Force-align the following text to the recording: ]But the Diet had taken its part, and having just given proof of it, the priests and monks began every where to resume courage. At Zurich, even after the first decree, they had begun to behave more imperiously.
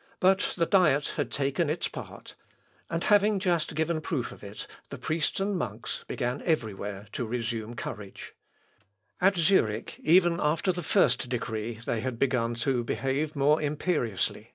]But 0.20 0.52
the 0.56 0.66
Diet 0.66 1.14
had 1.16 1.32
taken 1.32 1.68
its 1.68 1.88
part, 1.88 2.36
and 2.88 3.02
having 3.02 3.40
just 3.40 3.74
given 3.74 4.00
proof 4.00 4.30
of 4.30 4.44
it, 4.44 4.68
the 4.90 4.98
priests 4.98 5.40
and 5.40 5.58
monks 5.58 6.04
began 6.06 6.42
every 6.42 6.72
where 6.72 7.08
to 7.14 7.26
resume 7.26 7.74
courage. 7.74 8.36
At 9.20 9.36
Zurich, 9.36 9.98
even 9.98 10.38
after 10.40 10.70
the 10.70 10.80
first 10.84 11.28
decree, 11.28 11.80
they 11.86 12.02
had 12.02 12.20
begun 12.20 12.54
to 12.62 12.84
behave 12.84 13.34
more 13.34 13.60
imperiously. 13.60 14.54